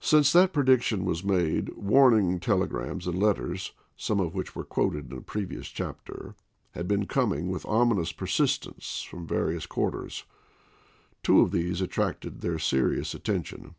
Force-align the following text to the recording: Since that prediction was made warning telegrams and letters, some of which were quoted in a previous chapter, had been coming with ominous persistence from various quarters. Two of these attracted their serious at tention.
Since 0.00 0.34
that 0.34 0.52
prediction 0.52 1.06
was 1.06 1.24
made 1.24 1.70
warning 1.70 2.40
telegrams 2.40 3.06
and 3.06 3.18
letters, 3.18 3.72
some 3.96 4.20
of 4.20 4.34
which 4.34 4.54
were 4.54 4.66
quoted 4.66 5.10
in 5.10 5.16
a 5.16 5.22
previous 5.22 5.68
chapter, 5.68 6.34
had 6.72 6.86
been 6.86 7.06
coming 7.06 7.48
with 7.48 7.64
ominous 7.64 8.12
persistence 8.12 9.00
from 9.00 9.26
various 9.26 9.64
quarters. 9.64 10.24
Two 11.22 11.40
of 11.40 11.52
these 11.52 11.80
attracted 11.80 12.42
their 12.42 12.58
serious 12.58 13.14
at 13.14 13.24
tention. 13.24 13.74